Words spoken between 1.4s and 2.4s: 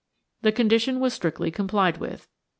complied with.